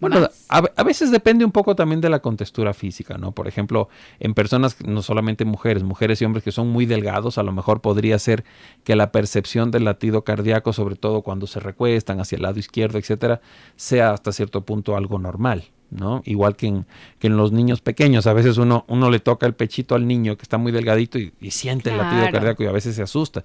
Bueno, 0.00 0.28
a, 0.48 0.82
veces 0.82 1.10
depende 1.10 1.44
un 1.44 1.52
poco 1.52 1.76
también 1.76 2.00
de 2.00 2.08
la 2.08 2.20
contextura 2.20 2.74
física, 2.74 3.16
¿no? 3.16 3.32
Por 3.32 3.48
ejemplo, 3.48 3.88
en 4.20 4.34
personas, 4.34 4.76
no 4.84 5.02
solamente 5.02 5.44
mujeres, 5.44 5.82
mujeres 5.82 6.20
y 6.20 6.24
hombres 6.24 6.44
que 6.44 6.52
son 6.52 6.68
muy 6.68 6.86
delgados, 6.86 7.38
a 7.38 7.42
lo 7.42 7.52
mejor 7.52 7.80
podría 7.80 8.18
ser 8.18 8.44
que 8.82 8.96
la 8.96 9.12
percepción 9.12 9.70
del 9.70 9.84
latido 9.84 10.24
cardíaco, 10.24 10.72
sobre 10.72 10.96
todo 10.96 11.22
cuando 11.22 11.46
se 11.46 11.60
recuestan 11.60 12.20
hacia 12.20 12.36
el 12.36 12.42
lado 12.42 12.58
izquierdo, 12.58 12.98
etcétera, 12.98 13.40
sea 13.76 14.12
hasta 14.12 14.32
cierto 14.32 14.62
punto 14.62 14.96
algo 14.96 15.18
normal. 15.18 15.64
¿No? 15.94 16.22
Igual 16.24 16.56
que 16.56 16.66
en, 16.66 16.86
que 17.18 17.28
en 17.28 17.36
los 17.36 17.52
niños 17.52 17.80
pequeños, 17.80 18.26
a 18.26 18.32
veces 18.32 18.58
uno, 18.58 18.84
uno 18.88 19.10
le 19.10 19.20
toca 19.20 19.46
el 19.46 19.54
pechito 19.54 19.94
al 19.94 20.06
niño 20.06 20.36
que 20.36 20.42
está 20.42 20.58
muy 20.58 20.72
delgadito 20.72 21.18
y, 21.18 21.32
siente 21.50 21.90
el 21.90 21.98
latido 21.98 22.30
cardíaco 22.32 22.64
y 22.64 22.66
a 22.66 22.72
veces 22.72 22.96
se 22.96 23.02
asusta. 23.02 23.44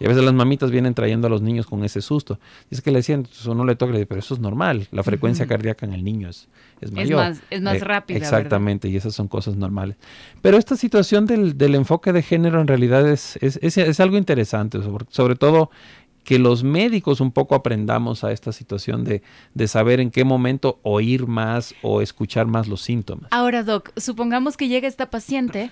Y 0.00 0.06
a 0.06 0.08
veces 0.08 0.24
las 0.24 0.34
mamitas 0.34 0.70
vienen 0.70 0.94
trayendo 0.94 1.28
a 1.28 1.30
los 1.30 1.40
niños 1.40 1.66
con 1.66 1.84
ese 1.84 2.00
susto. 2.00 2.38
Es 2.70 2.80
que 2.80 2.90
le 2.90 2.98
decían, 2.98 3.20
entonces 3.20 3.46
uno 3.46 3.64
le 3.64 3.76
toca, 3.76 3.92
pero 4.08 4.18
eso 4.18 4.34
es 4.34 4.40
normal. 4.40 4.88
La 4.90 5.02
frecuencia 5.02 5.46
cardíaca 5.46 5.86
en 5.86 5.92
el 5.92 6.02
niño 6.02 6.28
es, 6.28 6.48
es 6.80 6.90
mayor. 6.90 7.22
Es 7.22 7.28
más, 7.28 7.42
es 7.50 7.62
más 7.62 7.76
eh, 7.76 7.80
rápida. 7.80 8.18
Exactamente, 8.18 8.88
y 8.88 8.96
esas 8.96 9.14
son 9.14 9.28
cosas 9.28 9.56
normales. 9.56 9.96
Pero 10.42 10.56
esta 10.56 10.76
situación 10.76 11.26
del, 11.26 11.56
del 11.56 11.74
enfoque 11.76 12.12
de 12.12 12.22
género 12.22 12.60
en 12.60 12.66
realidad 12.66 13.08
es, 13.08 13.38
es, 13.40 13.58
es, 13.62 14.00
algo 14.00 14.16
interesante, 14.16 14.82
sobre, 14.82 15.06
sobre 15.10 15.36
todo 15.36 15.70
que 16.24 16.38
los 16.38 16.64
médicos 16.64 17.20
un 17.20 17.30
poco 17.30 17.54
aprendamos 17.54 18.24
a 18.24 18.32
esta 18.32 18.52
situación 18.52 19.04
de, 19.04 19.22
de, 19.52 19.68
saber 19.68 20.00
en 20.00 20.10
qué 20.10 20.24
momento 20.24 20.80
oír 20.82 21.26
más 21.26 21.74
o 21.82 22.00
escuchar 22.00 22.46
más 22.46 22.66
los 22.66 22.80
síntomas. 22.80 23.28
Ahora, 23.30 23.62
Doc, 23.62 23.90
supongamos 23.96 24.56
que 24.56 24.68
llega 24.68 24.88
esta 24.88 25.10
paciente 25.10 25.70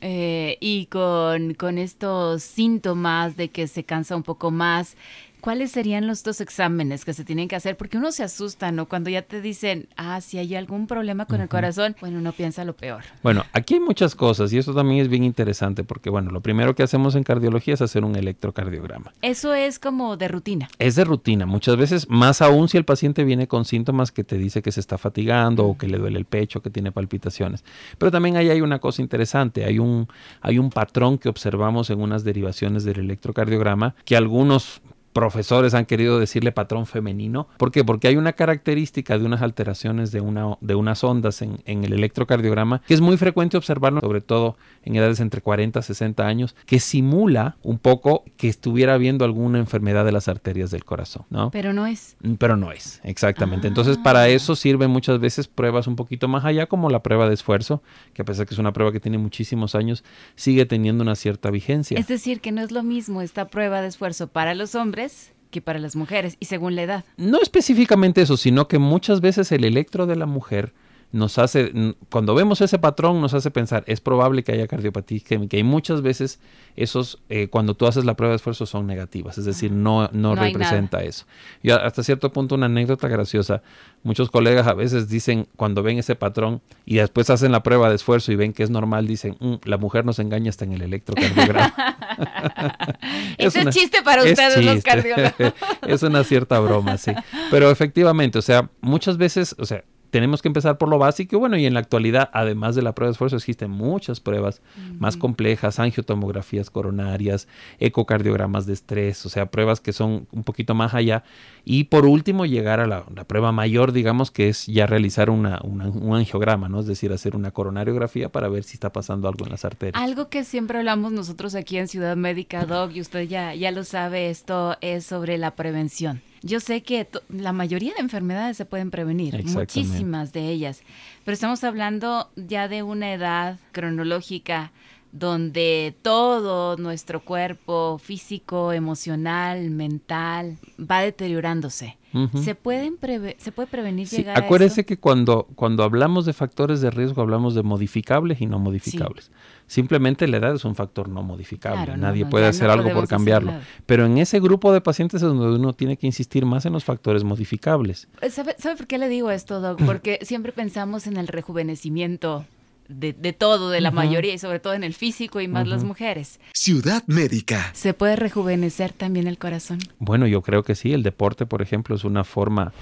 eh, 0.00 0.58
y 0.60 0.86
con, 0.86 1.54
con 1.54 1.78
estos 1.78 2.42
síntomas 2.42 3.36
de 3.36 3.50
que 3.50 3.68
se 3.68 3.84
cansa 3.84 4.16
un 4.16 4.24
poco 4.24 4.50
más, 4.50 4.96
¿cuáles 5.42 5.72
serían 5.72 6.06
los 6.06 6.22
dos 6.22 6.40
exámenes 6.40 7.04
que 7.04 7.12
se 7.12 7.24
tienen 7.24 7.48
que 7.48 7.56
hacer? 7.56 7.76
Porque 7.76 7.98
uno 7.98 8.12
se 8.12 8.22
asusta, 8.22 8.72
¿no? 8.72 8.88
Cuando 8.88 9.10
ya 9.10 9.22
te 9.22 9.42
dicen, 9.42 9.88
ah, 9.96 10.20
si 10.22 10.38
hay 10.38 10.54
algún 10.54 10.86
problema 10.86 11.26
con 11.26 11.42
el 11.42 11.48
corazón, 11.48 11.96
bueno, 12.00 12.18
uno 12.18 12.32
piensa 12.32 12.64
lo 12.64 12.74
peor. 12.74 13.02
Bueno, 13.22 13.44
aquí 13.52 13.74
hay 13.74 13.80
muchas 13.80 14.14
cosas 14.14 14.52
y 14.52 14.58
eso 14.58 14.72
también 14.72 15.02
es 15.02 15.08
bien 15.08 15.24
interesante 15.24 15.84
porque, 15.84 16.08
bueno, 16.08 16.30
lo 16.30 16.40
primero 16.40 16.74
que 16.74 16.84
hacemos 16.84 17.16
en 17.16 17.24
cardiología 17.24 17.74
es 17.74 17.82
hacer 17.82 18.04
un 18.04 18.14
electrocardiograma. 18.14 19.12
Eso 19.20 19.52
es 19.52 19.80
como 19.80 20.16
de 20.16 20.28
rutina. 20.28 20.68
Es 20.78 20.94
de 20.94 21.04
rutina, 21.04 21.44
muchas 21.44 21.76
veces, 21.76 22.08
más 22.08 22.40
aún 22.40 22.68
si 22.68 22.78
el 22.78 22.84
paciente 22.84 23.24
viene 23.24 23.48
con 23.48 23.64
síntomas 23.64 24.12
que 24.12 24.22
te 24.22 24.38
dice 24.38 24.62
que 24.62 24.70
se 24.70 24.78
está 24.78 24.96
fatigando 24.96 25.66
o 25.66 25.76
que 25.76 25.88
le 25.88 25.98
duele 25.98 26.20
el 26.20 26.24
pecho, 26.24 26.62
que 26.62 26.70
tiene 26.70 26.92
palpitaciones. 26.92 27.64
Pero 27.98 28.12
también 28.12 28.36
ahí 28.36 28.48
hay 28.48 28.60
una 28.60 28.78
cosa 28.78 29.02
interesante, 29.02 29.64
hay 29.64 29.80
un, 29.80 30.06
hay 30.40 30.60
un 30.60 30.70
patrón 30.70 31.18
que 31.18 31.28
observamos 31.28 31.90
en 31.90 32.00
unas 32.00 32.22
derivaciones 32.22 32.84
del 32.84 33.00
electrocardiograma 33.00 33.96
que 34.04 34.16
algunos 34.16 34.80
profesores 35.12 35.74
han 35.74 35.86
querido 35.86 36.18
decirle 36.18 36.52
patrón 36.52 36.86
femenino. 36.86 37.48
¿Por 37.58 37.70
qué? 37.70 37.84
Porque 37.84 38.08
hay 38.08 38.16
una 38.16 38.32
característica 38.32 39.18
de 39.18 39.24
unas 39.24 39.42
alteraciones 39.42 40.10
de, 40.12 40.20
una, 40.20 40.56
de 40.60 40.74
unas 40.74 41.04
ondas 41.04 41.42
en, 41.42 41.60
el 41.66 41.92
electrocardiograma 41.92 42.82
que 42.86 42.94
es 42.94 43.00
muy 43.00 43.16
frecuente 43.16 43.56
observarlo, 43.56 44.00
sobre 44.00 44.20
todo 44.20 44.56
en 44.84 44.96
edades 44.96 45.20
entre 45.20 45.40
40 45.40 45.78
y 45.78 45.82
60 45.82 46.26
años, 46.26 46.56
que 46.66 46.80
simula 46.80 47.56
un 47.62 47.78
poco 47.78 48.24
que 48.36 48.48
estuviera 48.48 48.94
habiendo 48.94 49.24
alguna 49.24 49.58
enfermedad 49.58 50.04
de 50.04 50.12
las 50.12 50.28
arterias 50.28 50.70
del 50.70 50.84
corazón, 50.84 51.24
¿no? 51.30 51.50
Pero 51.50 51.72
no 51.72 51.86
es. 51.86 52.16
Mm, 52.22 52.34
pero 52.34 52.56
no 52.56 52.72
es, 52.72 53.00
exactamente. 53.04 53.68
Entonces, 53.68 53.98
para 53.98 54.20
ah. 54.20 54.28
eso 54.28 54.56
sirven 54.56 54.90
muchas 54.90 55.20
veces 55.20 55.46
pruebas 55.46 55.86
un 55.86 55.96
poquito 55.96 56.28
más 56.28 56.44
allá, 56.44 56.66
como 56.66 56.90
la 56.90 57.02
prueba 57.02 57.28
de 57.28 57.34
esfuerzo, 57.34 57.82
que 58.14 58.22
a 58.22 58.24
pesar 58.24 58.46
que 58.46 58.54
es 58.54 58.58
una 58.58 58.72
prueba 58.72 58.92
que 58.92 59.00
tiene 59.00 59.18
muchísimos 59.18 59.74
años, 59.74 60.04
sigue 60.34 60.66
teniendo 60.66 61.02
una 61.02 61.16
cierta 61.16 61.50
vigencia. 61.50 61.98
Es 61.98 62.08
decir, 62.08 62.40
que 62.40 62.52
no 62.52 62.62
es 62.62 62.72
lo 62.72 62.82
mismo 62.82 63.22
esta 63.22 63.48
prueba 63.48 63.80
de 63.80 63.88
esfuerzo 63.88 64.28
para 64.28 64.54
los 64.54 64.74
hombres 64.74 65.01
que 65.50 65.60
para 65.60 65.78
las 65.78 65.96
mujeres 65.96 66.36
y 66.40 66.46
según 66.46 66.74
la 66.76 66.82
edad. 66.82 67.04
No 67.16 67.40
específicamente 67.40 68.22
eso, 68.22 68.36
sino 68.36 68.68
que 68.68 68.78
muchas 68.78 69.20
veces 69.20 69.52
el 69.52 69.64
electro 69.64 70.06
de 70.06 70.16
la 70.16 70.26
mujer 70.26 70.72
nos 71.12 71.38
hace, 71.38 71.94
cuando 72.10 72.34
vemos 72.34 72.62
ese 72.62 72.78
patrón, 72.78 73.20
nos 73.20 73.34
hace 73.34 73.50
pensar, 73.50 73.84
es 73.86 74.00
probable 74.00 74.42
que 74.42 74.52
haya 74.52 74.66
cardiopatía 74.66 75.18
isquémica. 75.18 75.58
Y 75.58 75.62
muchas 75.62 76.00
veces 76.00 76.40
esos, 76.74 77.18
eh, 77.28 77.48
cuando 77.48 77.74
tú 77.74 77.86
haces 77.86 78.06
la 78.06 78.14
prueba 78.14 78.32
de 78.32 78.36
esfuerzo, 78.36 78.64
son 78.64 78.86
negativas, 78.86 79.36
es 79.36 79.44
decir, 79.44 79.70
no, 79.70 80.08
no, 80.12 80.34
representa 80.34 81.02
eso. 81.02 81.26
Y 81.62 81.70
hasta 81.70 82.02
cierto 82.02 82.32
punto, 82.32 82.54
una 82.54 82.66
anécdota 82.66 83.08
graciosa, 83.08 83.62
muchos 84.02 84.30
colegas 84.30 84.66
a 84.66 84.72
veces 84.72 85.10
dicen, 85.10 85.46
cuando 85.56 85.82
ven 85.82 85.98
ese 85.98 86.16
patrón 86.16 86.62
y 86.86 86.96
después 86.96 87.28
hacen 87.28 87.52
la 87.52 87.62
prueba 87.62 87.90
de 87.90 87.96
esfuerzo 87.96 88.32
y 88.32 88.36
ven 88.36 88.54
que 88.54 88.62
es 88.62 88.70
normal, 88.70 89.06
dicen, 89.06 89.36
mm, 89.38 89.56
la 89.64 89.76
mujer 89.76 90.06
nos 90.06 90.18
engaña 90.18 90.48
hasta 90.48 90.64
en 90.64 90.72
el 90.72 90.82
electrocardiograma. 90.82 91.74
Ese 93.38 93.60
es 93.60 93.68
chiste 93.68 94.02
para 94.02 94.22
ustedes 94.22 94.64
los 94.64 94.82
cardiólogos. 94.82 95.32
es 95.86 96.02
una 96.02 96.24
cierta 96.24 96.58
broma, 96.58 96.96
sí. 96.96 97.12
Pero 97.50 97.70
efectivamente, 97.70 98.38
o 98.38 98.42
sea, 98.42 98.70
muchas 98.80 99.18
veces, 99.18 99.54
o 99.58 99.66
sea, 99.66 99.84
tenemos 100.12 100.42
que 100.42 100.48
empezar 100.48 100.76
por 100.76 100.90
lo 100.90 100.98
básico. 100.98 101.38
Bueno, 101.38 101.56
y 101.56 101.64
en 101.64 101.72
la 101.72 101.80
actualidad, 101.80 102.28
además 102.34 102.74
de 102.74 102.82
la 102.82 102.94
prueba 102.94 103.08
de 103.08 103.12
esfuerzo, 103.12 103.36
existen 103.36 103.70
muchas 103.70 104.20
pruebas 104.20 104.60
más 104.98 105.16
complejas, 105.16 105.78
angiotomografías 105.78 106.68
coronarias, 106.68 107.48
ecocardiogramas 107.80 108.66
de 108.66 108.74
estrés, 108.74 109.24
o 109.24 109.30
sea, 109.30 109.46
pruebas 109.46 109.80
que 109.80 109.94
son 109.94 110.28
un 110.30 110.44
poquito 110.44 110.74
más 110.74 110.92
allá. 110.92 111.24
Y 111.64 111.84
por 111.84 112.04
último, 112.04 112.44
llegar 112.44 112.78
a 112.78 112.86
la, 112.86 113.04
prueba 113.26 113.52
mayor, 113.52 113.92
digamos, 113.92 114.30
que 114.30 114.50
es 114.50 114.66
ya 114.66 114.86
realizar 114.86 115.30
una, 115.30 115.60
un 115.62 116.14
angiograma, 116.14 116.68
¿no? 116.68 116.80
Es 116.80 116.86
decir, 116.86 117.10
hacer 117.10 117.34
una 117.34 117.50
coronariografía 117.50 118.30
para 118.30 118.48
ver 118.48 118.64
si 118.64 118.74
está 118.74 118.92
pasando 118.92 119.28
algo 119.28 119.46
en 119.46 119.52
las 119.52 119.64
arterias. 119.64 120.00
Algo 120.00 120.28
que 120.28 120.44
siempre 120.44 120.76
hablamos 120.76 121.12
nosotros 121.12 121.54
aquí 121.54 121.78
en 121.78 121.88
Ciudad 121.88 122.16
Médica, 122.16 122.66
Doc, 122.66 122.92
y 122.94 123.00
usted 123.00 123.22
ya, 123.22 123.54
ya 123.54 123.70
lo 123.70 123.82
sabe, 123.82 124.28
esto 124.28 124.76
es 124.82 125.06
sobre 125.06 125.38
la 125.38 125.56
prevención. 125.56 126.20
Yo 126.42 126.60
sé 126.60 126.82
que 126.82 127.08
la 127.28 127.52
mayoría 127.52 127.94
de 127.94 128.00
enfermedades 128.00 128.56
se 128.56 128.64
pueden 128.64 128.90
prevenir, 128.90 129.44
muchísimas 129.44 130.32
de 130.32 130.48
ellas, 130.48 130.82
pero 131.24 131.34
estamos 131.34 131.62
hablando 131.62 132.30
ya 132.36 132.68
de 132.68 132.82
una 132.82 133.12
edad 133.12 133.60
cronológica 133.70 134.72
donde 135.12 135.94
todo 136.00 136.76
nuestro 136.78 137.20
cuerpo 137.20 137.98
físico, 138.02 138.72
emocional, 138.72 139.70
mental 139.70 140.56
va 140.78 141.00
deteriorándose. 141.00 141.98
¿Se, 142.42 142.54
pueden 142.54 142.98
¿Se 143.38 143.52
puede 143.52 143.68
prevenir 143.68 144.06
llegar 144.06 144.36
acuérdese 144.36 144.80
a 144.80 144.82
eso? 144.82 144.86
que 144.86 144.98
cuando, 144.98 145.48
cuando 145.54 145.82
hablamos 145.82 146.26
de 146.26 146.34
factores 146.34 146.82
de 146.82 146.90
riesgo 146.90 147.22
hablamos 147.22 147.54
de 147.54 147.62
modificables 147.62 148.42
y 148.42 148.46
no 148.46 148.58
modificables. 148.58 149.30
Simplemente 149.66 150.28
la 150.28 150.36
edad 150.36 150.54
es 150.54 150.66
un 150.66 150.74
factor 150.74 151.08
no 151.08 151.22
modificable. 151.22 151.96
Nadie 151.96 152.26
puede 152.26 152.46
hacer 152.46 152.68
algo 152.68 152.90
por 152.92 153.08
cambiarlo. 153.08 153.54
Pero 153.86 154.04
en 154.04 154.18
ese 154.18 154.40
grupo 154.40 154.74
de 154.74 154.82
pacientes 154.82 155.22
es 155.22 155.28
donde 155.28 155.58
uno 155.58 155.72
tiene 155.72 155.96
que 155.96 156.06
insistir 156.06 156.44
más 156.44 156.66
en 156.66 156.74
los 156.74 156.84
factores 156.84 157.24
modificables. 157.24 158.08
¿Sabe, 158.28 158.56
¿sabe 158.58 158.76
por 158.76 158.86
qué 158.86 158.98
le 158.98 159.08
digo 159.08 159.30
esto, 159.30 159.62
Doc? 159.62 159.82
Porque 159.82 160.18
siempre 160.22 160.52
pensamos 160.52 161.06
en 161.06 161.16
el 161.16 161.28
rejuvenecimiento 161.28 162.44
de, 162.92 163.32
todo, 163.32 163.70
de 163.70 163.80
la 163.80 163.90
mayoría 163.90 164.34
y 164.34 164.38
sobre 164.38 164.60
todo 164.60 164.74
en 164.74 164.84
el 164.84 164.94
físico 164.94 165.40
y 165.40 165.48
más 165.48 165.66
las 165.66 165.84
mujeres. 165.84 166.40
Ciudad 166.52 167.02
Médica. 167.06 167.70
¿Se 167.72 167.94
puede 167.94 168.16
rejuvenecer 168.16 168.92
también 168.92 169.26
el 169.26 169.38
corazón? 169.38 169.78
Bueno, 169.98 170.26
yo 170.26 170.42
creo 170.42 170.62
que 170.62 170.74
sí. 170.74 170.92
El 170.92 171.02
deporte, 171.02 171.46
por 171.46 171.62
ejemplo, 171.62 171.96
es 171.96 172.04
una 172.04 172.24
forma 172.24 172.72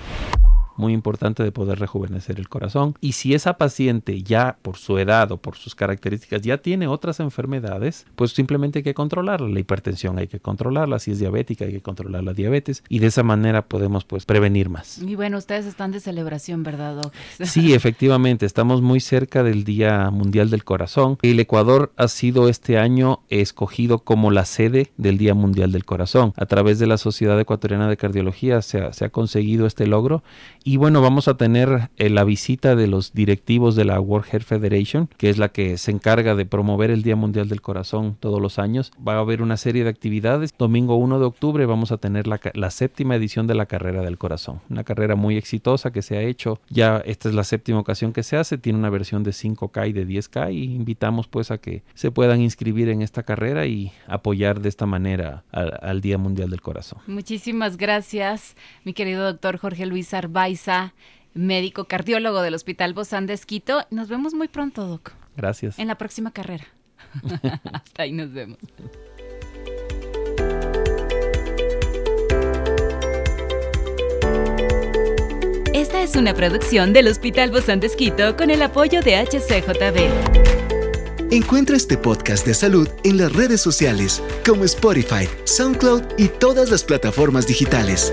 muy 0.76 0.92
importante 0.92 1.42
de 1.42 1.52
poder 1.52 1.78
rejuvenecer 1.78 2.38
el 2.38 2.48
corazón. 2.48 2.94
Y 3.00 3.12
si 3.12 3.34
esa 3.34 3.54
paciente 3.54 4.22
ya 4.22 4.58
por 4.62 4.76
su 4.76 4.98
edad 4.98 5.30
o 5.32 5.36
por 5.36 5.56
sus 5.56 5.74
características 5.74 6.42
ya 6.42 6.58
tiene 6.58 6.86
otras 6.86 7.20
enfermedades, 7.20 8.06
pues 8.16 8.32
simplemente 8.32 8.80
hay 8.80 8.82
que 8.82 8.94
controlarla. 8.94 9.48
La 9.48 9.60
hipertensión 9.60 10.18
hay 10.18 10.28
que 10.28 10.40
controlarla, 10.40 10.98
si 10.98 11.12
es 11.12 11.18
diabética 11.18 11.64
hay 11.64 11.72
que 11.72 11.80
controlar 11.80 12.24
la 12.24 12.32
diabetes 12.32 12.82
y 12.88 12.98
de 12.98 13.08
esa 13.08 13.22
manera 13.22 13.62
podemos 13.66 14.04
pues 14.04 14.26
prevenir 14.26 14.68
más. 14.68 14.98
Y 14.98 15.14
bueno, 15.16 15.38
ustedes 15.38 15.66
están 15.66 15.92
de 15.92 16.00
celebración, 16.00 16.62
¿verdad, 16.62 16.96
Doc? 16.96 17.12
Sí, 17.50 17.74
efectivamente, 17.74 18.46
estamos 18.46 18.80
muy 18.80 19.00
cerca 19.00 19.42
del 19.42 19.64
Día 19.64 20.10
Mundial 20.10 20.50
del 20.50 20.64
Corazón. 20.64 21.18
El 21.22 21.40
Ecuador 21.40 21.92
ha 21.96 22.08
sido 22.08 22.48
este 22.48 22.78
año 22.78 23.20
escogido 23.28 23.98
como 24.00 24.30
la 24.30 24.44
sede 24.44 24.92
del 24.96 25.18
Día 25.18 25.34
Mundial 25.34 25.72
del 25.72 25.84
Corazón. 25.84 26.32
A 26.36 26.46
través 26.46 26.78
de 26.78 26.86
la 26.86 26.96
Sociedad 26.96 27.38
Ecuatoriana 27.40 27.88
de 27.88 27.96
Cardiología 27.96 28.62
se 28.62 28.80
ha, 28.80 28.92
se 28.92 29.04
ha 29.04 29.10
conseguido 29.10 29.66
este 29.66 29.86
logro 29.86 30.22
y 30.62 30.76
bueno, 30.76 31.00
vamos 31.00 31.26
a 31.28 31.36
tener 31.36 31.90
eh, 31.96 32.10
la 32.10 32.24
visita 32.24 32.76
de 32.76 32.86
los 32.86 33.14
directivos 33.14 33.76
de 33.76 33.84
la 33.84 33.98
World 34.00 34.26
Heart 34.26 34.44
Federation, 34.44 35.08
que 35.16 35.30
es 35.30 35.38
la 35.38 35.48
que 35.48 35.78
se 35.78 35.90
encarga 35.90 36.34
de 36.34 36.44
promover 36.44 36.90
el 36.90 37.02
Día 37.02 37.16
Mundial 37.16 37.48
del 37.48 37.62
Corazón 37.62 38.16
todos 38.20 38.40
los 38.42 38.58
años. 38.58 38.92
Va 39.06 39.14
a 39.14 39.20
haber 39.20 39.42
una 39.42 39.56
serie 39.56 39.84
de 39.84 39.90
actividades. 39.90 40.52
Domingo 40.58 40.96
1 40.96 41.18
de 41.18 41.24
octubre 41.24 41.66
vamos 41.66 41.92
a 41.92 41.96
tener 41.96 42.26
la, 42.26 42.40
la 42.54 42.70
séptima 42.70 43.16
edición 43.16 43.46
de 43.46 43.54
la 43.54 43.66
Carrera 43.66 44.02
del 44.02 44.18
Corazón. 44.18 44.60
Una 44.68 44.84
carrera 44.84 45.16
muy 45.16 45.36
exitosa 45.36 45.92
que 45.92 46.02
se 46.02 46.18
ha 46.18 46.22
hecho. 46.22 46.60
Ya 46.68 46.98
esta 47.06 47.28
es 47.28 47.34
la 47.34 47.44
séptima 47.44 47.78
ocasión 47.78 48.12
que 48.12 48.22
se 48.22 48.36
hace. 48.36 48.58
Tiene 48.58 48.78
una 48.78 48.90
versión 48.90 49.22
de 49.22 49.30
5K 49.30 49.88
y 49.88 49.92
de 49.92 50.06
10K 50.06 50.52
y 50.52 50.64
invitamos 50.74 51.26
pues 51.26 51.50
a 51.50 51.58
que 51.58 51.82
se 51.94 52.10
puedan 52.10 52.40
inscribir 52.40 52.90
en 52.90 53.02
esta 53.02 53.22
carrera 53.22 53.66
y 53.66 53.92
apoyar 54.06 54.60
de 54.60 54.68
esta 54.68 54.86
manera 54.86 55.44
al, 55.52 55.78
al 55.80 56.00
Día 56.00 56.18
Mundial 56.18 56.50
del 56.50 56.60
Corazón. 56.60 57.00
Muchísimas 57.06 57.76
gracias, 57.76 58.56
mi 58.84 58.92
querido 58.92 59.24
doctor 59.24 59.56
Jorge 59.56 59.86
Luis 59.86 60.08
Arbaiz 60.50 60.92
médico 61.32 61.84
cardiólogo 61.84 62.42
del 62.42 62.54
Hospital 62.54 62.92
Bozán 62.92 63.26
de 63.26 63.34
Esquito. 63.34 63.86
Nos 63.90 64.08
vemos 64.08 64.34
muy 64.34 64.48
pronto, 64.48 64.86
Doc. 64.86 65.12
Gracias. 65.36 65.78
En 65.78 65.86
la 65.86 65.96
próxima 65.96 66.32
carrera. 66.32 66.66
Hasta 67.72 68.02
ahí 68.02 68.12
nos 68.12 68.32
vemos. 68.32 68.58
Esta 75.72 76.02
es 76.02 76.16
una 76.16 76.34
producción 76.34 76.92
del 76.92 77.06
Hospital 77.06 77.50
Bozán 77.52 77.80
de 77.80 77.86
Esquito 77.86 78.36
con 78.36 78.50
el 78.50 78.60
apoyo 78.62 79.00
de 79.02 79.16
HCJB. 79.16 80.50
Encuentra 81.32 81.76
este 81.76 81.96
podcast 81.96 82.44
de 82.44 82.54
salud 82.54 82.88
en 83.04 83.16
las 83.18 83.32
redes 83.32 83.60
sociales 83.60 84.20
como 84.44 84.64
Spotify, 84.64 85.28
SoundCloud 85.44 86.02
y 86.18 86.26
todas 86.26 86.70
las 86.70 86.82
plataformas 86.82 87.46
digitales. 87.46 88.12